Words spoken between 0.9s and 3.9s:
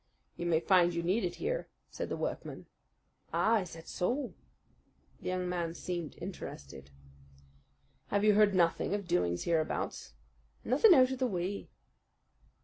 you need it here," said the workman. "Ah! is that